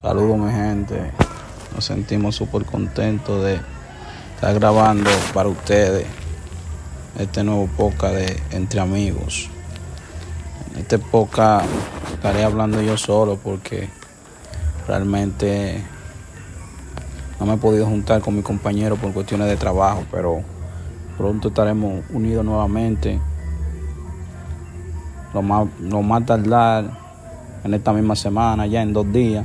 Saludos 0.00 0.38
mi 0.38 0.52
gente, 0.52 1.10
nos 1.74 1.84
sentimos 1.84 2.36
súper 2.36 2.64
contentos 2.64 3.42
de 3.42 3.58
estar 4.36 4.54
grabando 4.54 5.10
para 5.34 5.48
ustedes 5.48 6.06
este 7.18 7.42
nuevo 7.42 7.66
podcast 7.76 8.14
de 8.14 8.40
Entre 8.52 8.78
Amigos. 8.78 9.50
En 10.70 10.82
este 10.82 11.00
podcast 11.00 11.66
estaré 12.12 12.44
hablando 12.44 12.80
yo 12.80 12.96
solo 12.96 13.40
porque 13.42 13.90
realmente 14.86 15.82
no 17.40 17.46
me 17.46 17.54
he 17.54 17.56
podido 17.56 17.84
juntar 17.84 18.20
con 18.20 18.36
mi 18.36 18.42
compañero 18.42 18.94
por 18.94 19.12
cuestiones 19.12 19.48
de 19.48 19.56
trabajo, 19.56 20.04
pero 20.12 20.44
pronto 21.16 21.48
estaremos 21.48 22.04
unidos 22.10 22.44
nuevamente. 22.44 23.18
Lo 25.34 25.42
más, 25.42 25.66
lo 25.80 26.02
más 26.02 26.24
tardar 26.24 26.88
en 27.64 27.74
esta 27.74 27.92
misma 27.92 28.14
semana, 28.14 28.64
ya 28.68 28.80
en 28.80 28.92
dos 28.92 29.12
días. 29.12 29.44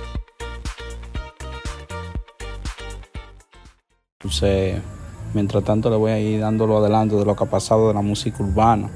Entonces, 4.31 4.81
mientras 5.33 5.61
tanto 5.65 5.89
le 5.89 5.97
voy 5.97 6.11
a 6.11 6.17
ir 6.17 6.39
dándolo 6.39 6.77
adelante 6.77 7.17
de 7.17 7.25
lo 7.25 7.35
que 7.35 7.43
ha 7.43 7.49
pasado 7.49 7.89
de 7.89 7.93
la 7.93 8.01
música 8.01 8.41
urbana. 8.41 8.89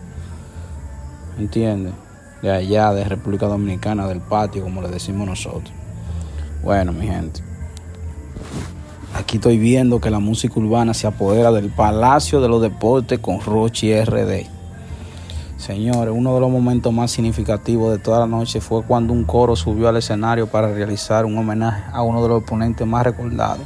¿Entiendes? 1.38 1.94
De 2.42 2.50
allá, 2.50 2.94
de 2.94 3.04
República 3.04 3.46
Dominicana, 3.46 4.08
del 4.08 4.22
patio, 4.22 4.64
como 4.64 4.82
le 4.82 4.88
decimos 4.88 5.28
nosotros. 5.28 5.74
Bueno, 6.64 6.94
mi 6.94 7.08
gente. 7.08 7.44
Aquí 9.14 9.36
estoy 9.36 9.58
viendo 9.58 10.00
que 10.00 10.10
la 10.10 10.20
música 10.20 10.58
urbana 10.58 10.94
se 10.94 11.06
apodera 11.06 11.52
del 11.52 11.70
Palacio 11.70 12.40
de 12.40 12.48
los 12.48 12.62
Deportes 12.62 13.20
con 13.20 13.42
Rochi 13.42 13.94
RD. 13.94 14.46
Señores, 15.58 16.14
uno 16.16 16.34
de 16.34 16.40
los 16.40 16.50
momentos 16.50 16.94
más 16.94 17.12
significativos 17.12 17.92
de 17.92 17.98
toda 17.98 18.22
la 18.22 18.28
noche 18.28 18.62
fue 18.62 18.84
cuando 18.84 19.12
un 19.12 19.26
coro 19.26 19.58
subió 19.58 19.90
al 19.90 19.98
escenario 19.98 20.48
para 20.48 20.72
realizar 20.72 21.26
un 21.26 21.38
homenaje 21.38 21.84
a 21.92 22.04
uno 22.04 22.24
de 22.24 22.30
los 22.30 22.44
oponentes 22.44 22.88
más 22.88 23.04
recordados, 23.04 23.66